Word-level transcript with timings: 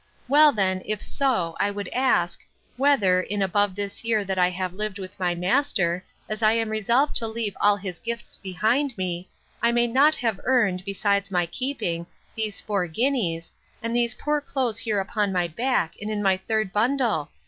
Well 0.27 0.51
then, 0.51 0.81
if 0.87 0.99
so, 1.03 1.55
I 1.59 1.69
would 1.69 1.87
ask, 1.89 2.39
Whether, 2.75 3.21
in 3.21 3.43
above 3.43 3.75
this 3.75 4.03
year 4.03 4.25
that 4.25 4.39
I 4.39 4.49
have 4.49 4.73
lived 4.73 4.97
with 4.97 5.19
my 5.19 5.35
master, 5.35 6.03
as 6.27 6.41
I 6.41 6.53
am 6.53 6.69
resolved 6.69 7.15
to 7.17 7.27
leave 7.27 7.55
all 7.61 7.77
his 7.77 7.99
gifts 7.99 8.37
behind 8.37 8.97
me, 8.97 9.29
I 9.61 9.71
may 9.71 9.85
not 9.85 10.15
have 10.15 10.41
earned, 10.43 10.85
besides 10.85 11.29
my 11.29 11.45
keeping, 11.45 12.07
these 12.35 12.59
four 12.61 12.87
guineas, 12.87 13.51
and 13.83 13.95
these 13.95 14.15
poor 14.15 14.41
clothes 14.41 14.79
here 14.79 14.99
upon 14.99 15.31
my 15.31 15.47
back, 15.47 15.93
and 16.01 16.09
in 16.09 16.23
my 16.23 16.35
third 16.35 16.73
bundle? 16.73 17.29